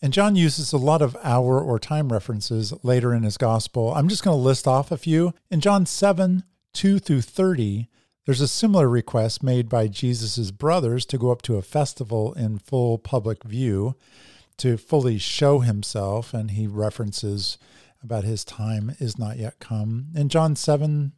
And 0.00 0.14
John 0.14 0.34
uses 0.34 0.72
a 0.72 0.78
lot 0.78 1.02
of 1.02 1.14
hour 1.22 1.60
or 1.60 1.78
time 1.78 2.10
references 2.10 2.72
later 2.82 3.12
in 3.12 3.22
his 3.22 3.36
gospel. 3.36 3.92
I'm 3.92 4.08
just 4.08 4.24
going 4.24 4.34
to 4.34 4.42
list 4.42 4.66
off 4.66 4.90
a 4.90 4.96
few. 4.96 5.34
In 5.50 5.60
John 5.60 5.84
7, 5.84 6.42
2 6.72 6.98
through 6.98 7.20
30, 7.20 7.90
there's 8.24 8.40
a 8.40 8.48
similar 8.48 8.88
request 8.88 9.42
made 9.42 9.68
by 9.68 9.88
Jesus' 9.88 10.50
brothers 10.50 11.04
to 11.06 11.18
go 11.18 11.30
up 11.30 11.42
to 11.42 11.56
a 11.56 11.62
festival 11.62 12.32
in 12.32 12.58
full 12.58 12.96
public 12.96 13.44
view 13.44 13.94
to 14.56 14.78
fully 14.78 15.18
show 15.18 15.58
himself, 15.58 16.32
and 16.32 16.52
he 16.52 16.66
references 16.66 17.58
about 18.02 18.24
his 18.24 18.42
time 18.42 18.96
is 19.00 19.18
not 19.18 19.36
yet 19.36 19.58
come. 19.58 20.06
In 20.14 20.30
John 20.30 20.56
7, 20.56 21.12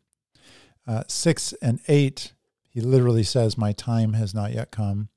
uh, 0.88 1.04
6 1.06 1.52
and 1.62 1.80
8, 1.86 2.32
he 2.68 2.80
literally 2.80 3.22
says, 3.22 3.56
My 3.56 3.72
time 3.72 4.14
has 4.14 4.34
not 4.34 4.52
yet 4.52 4.72
come. 4.72 5.08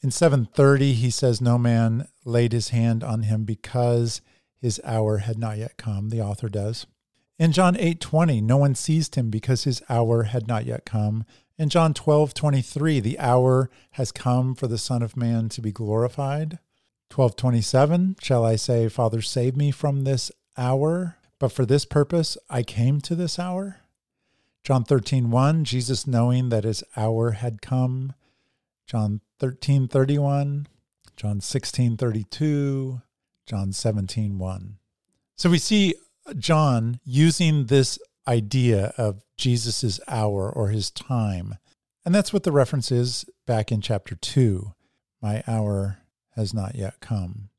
In 0.00 0.10
730, 0.10 0.92
he 0.94 1.10
says, 1.10 1.40
No 1.40 1.58
man 1.58 2.06
laid 2.24 2.52
his 2.52 2.68
hand 2.68 3.02
on 3.02 3.24
him 3.24 3.44
because 3.44 4.20
his 4.60 4.80
hour 4.84 5.18
had 5.18 5.38
not 5.38 5.58
yet 5.58 5.76
come. 5.76 6.10
The 6.10 6.20
author 6.20 6.48
does. 6.48 6.86
In 7.38 7.52
John 7.52 7.76
8:20, 7.76 8.42
no 8.42 8.56
one 8.56 8.74
seized 8.74 9.14
him 9.14 9.30
because 9.30 9.64
his 9.64 9.82
hour 9.88 10.24
had 10.24 10.48
not 10.48 10.66
yet 10.66 10.84
come. 10.84 11.24
In 11.56 11.68
John 11.68 11.94
12:23, 11.94 13.00
the 13.00 13.18
hour 13.18 13.70
has 13.92 14.10
come 14.10 14.54
for 14.54 14.66
the 14.66 14.78
Son 14.78 15.02
of 15.02 15.16
Man 15.16 15.48
to 15.50 15.60
be 15.60 15.70
glorified. 15.70 16.58
12:27, 17.10 18.20
shall 18.20 18.44
I 18.44 18.56
say, 18.56 18.88
Father, 18.88 19.22
save 19.22 19.56
me 19.56 19.70
from 19.70 20.02
this 20.02 20.32
hour, 20.56 21.16
but 21.38 21.52
for 21.52 21.64
this 21.64 21.84
purpose 21.84 22.36
I 22.50 22.62
came 22.64 23.00
to 23.02 23.14
this 23.14 23.38
hour. 23.38 23.76
John 24.64 24.84
13:1, 24.84 25.62
Jesus 25.62 26.06
knowing 26.06 26.48
that 26.48 26.64
his 26.64 26.82
hour 26.96 27.32
had 27.32 27.62
come. 27.62 28.14
John 28.88 29.20
13:31, 29.38 30.66
John 31.14 31.40
16:32, 31.40 33.02
John 33.46 33.72
17:1. 33.72 34.78
So 35.36 35.50
we 35.50 35.58
see 35.58 35.94
John 36.38 36.98
using 37.04 37.66
this 37.66 37.98
idea 38.26 38.94
of 38.96 39.22
Jesus's 39.36 40.00
hour 40.08 40.50
or 40.50 40.70
his 40.70 40.90
time. 40.90 41.56
And 42.04 42.14
that's 42.14 42.32
what 42.32 42.44
the 42.44 42.52
reference 42.52 42.90
is 42.90 43.26
back 43.46 43.70
in 43.70 43.82
chapter 43.82 44.14
2. 44.16 44.72
My 45.20 45.42
hour 45.46 45.98
has 46.30 46.54
not 46.54 46.74
yet 46.74 47.00
come. 47.00 47.50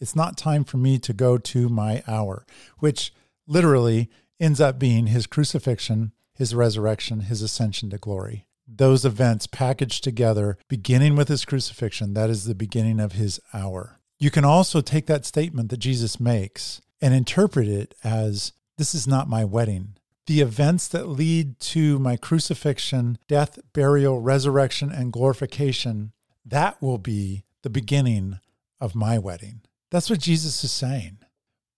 It's 0.00 0.16
not 0.16 0.36
time 0.36 0.64
for 0.64 0.76
me 0.76 0.98
to 0.98 1.12
go 1.12 1.38
to 1.38 1.68
my 1.68 2.02
hour, 2.08 2.44
which 2.78 3.14
literally 3.46 4.10
ends 4.40 4.60
up 4.60 4.78
being 4.78 5.06
his 5.06 5.28
crucifixion, 5.28 6.12
his 6.32 6.54
resurrection, 6.54 7.20
his 7.20 7.42
ascension 7.42 7.90
to 7.90 7.98
glory. 7.98 8.46
Those 8.66 9.04
events 9.04 9.46
packaged 9.46 10.02
together, 10.02 10.56
beginning 10.68 11.16
with 11.16 11.28
his 11.28 11.44
crucifixion, 11.44 12.14
that 12.14 12.30
is 12.30 12.44
the 12.44 12.54
beginning 12.54 13.00
of 13.00 13.12
his 13.12 13.40
hour. 13.52 14.00
You 14.18 14.30
can 14.30 14.44
also 14.44 14.80
take 14.80 15.06
that 15.06 15.26
statement 15.26 15.70
that 15.70 15.78
Jesus 15.78 16.18
makes 16.18 16.80
and 17.00 17.12
interpret 17.12 17.68
it 17.68 17.94
as 18.02 18.52
this 18.78 18.94
is 18.94 19.06
not 19.06 19.28
my 19.28 19.44
wedding. 19.44 19.96
The 20.26 20.40
events 20.40 20.88
that 20.88 21.08
lead 21.08 21.60
to 21.60 21.98
my 21.98 22.16
crucifixion, 22.16 23.18
death, 23.28 23.58
burial, 23.74 24.20
resurrection, 24.20 24.90
and 24.90 25.12
glorification, 25.12 26.12
that 26.46 26.80
will 26.80 26.98
be 26.98 27.44
the 27.62 27.70
beginning 27.70 28.40
of 28.80 28.94
my 28.94 29.18
wedding. 29.18 29.60
That's 29.90 30.08
what 30.08 30.20
Jesus 30.20 30.64
is 30.64 30.72
saying. 30.72 31.18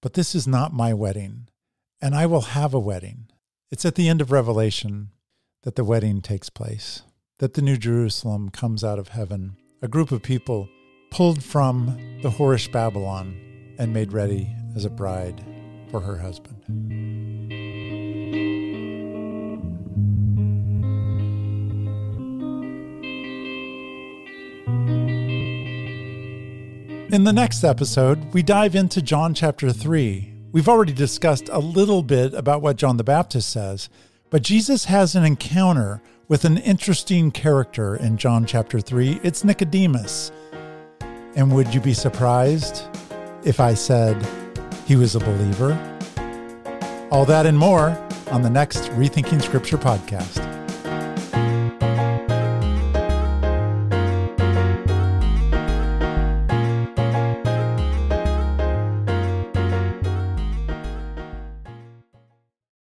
But 0.01 0.15
this 0.15 0.35
is 0.35 0.47
not 0.47 0.73
my 0.73 0.95
wedding, 0.95 1.49
and 2.01 2.15
I 2.15 2.27
will 2.27 2.43
have 2.43 2.73
a 2.73 2.79
wedding. 2.79 3.29
It's 3.71 3.85
at 3.85 3.97
the 3.97 4.09
end 4.09 4.21
of 4.21 4.31
Revelation 4.31 5.11
that 5.63 5.75
the 5.77 5.85
wedding 5.85 6.21
takes 6.21 6.51
place, 6.51 7.03
that 7.39 7.55
the 7.55 7.63
New 7.63 7.77
Jerusalem 7.77 8.51
comes 8.51 8.85
out 8.85 8.99
of 8.99 9.09
heaven, 9.09 9.57
a 9.83 9.89
group 9.89 10.13
of 10.13 10.23
people 10.23 10.69
pulled 11.11 11.43
from 11.43 12.19
the 12.23 12.31
whorish 12.31 12.71
Babylon 12.71 13.37
and 13.79 13.93
made 13.93 14.13
ready 14.13 14.49
as 14.75 14.85
a 14.85 14.91
bride 14.91 15.45
for 15.91 16.01
her 16.01 16.19
husband. 16.19 16.63
In 27.13 27.25
the 27.25 27.33
next 27.33 27.63
episode, 27.63 28.35
we 28.35 28.43
dive 28.43 28.75
into 28.75 29.01
John 29.01 29.33
chapter 29.33 29.73
3. 29.73 30.33
We've 30.53 30.69
already 30.69 30.93
discussed 30.93 31.49
a 31.51 31.61
little 31.61 32.03
bit 32.03 32.35
about 32.35 32.63
what 32.63 32.77
John 32.77 32.97
the 32.97 33.05
Baptist 33.05 33.51
says, 33.51 33.89
but 34.37 34.43
Jesus 34.43 34.85
has 34.85 35.15
an 35.15 35.25
encounter 35.25 36.03
with 36.29 36.45
an 36.45 36.59
interesting 36.59 37.31
character 37.31 37.97
in 37.97 38.19
John 38.19 38.45
chapter 38.45 38.83
3. 38.83 39.19
It's 39.23 39.45
Nicodemus. 39.45 40.31
And 41.35 41.51
would 41.55 41.73
you 41.73 41.81
be 41.81 41.95
surprised 41.95 42.83
if 43.45 43.61
I 43.61 43.73
said, 43.73 44.23
he 44.85 44.95
was 44.95 45.17
a 45.17 45.21
believer. 45.21 45.73
All 47.11 47.25
that 47.25 47.47
and 47.47 47.57
more 47.57 47.99
on 48.31 48.43
the 48.43 48.51
next 48.51 48.91
Rethinking 48.91 49.41
Scripture 49.41 49.79
podcast. 49.79 50.66